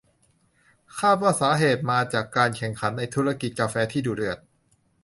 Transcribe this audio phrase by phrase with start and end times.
[0.99, 4.37] คาดว่าสาเหตุมาจากการแข่งขันในธุรกิจกาแฟที่ดุเดือด